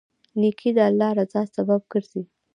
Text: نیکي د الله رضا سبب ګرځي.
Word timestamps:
نیکي 0.39 0.69
د 0.77 0.79
الله 0.89 1.09
رضا 1.19 1.41
سبب 1.55 1.81
ګرځي. 1.91 2.23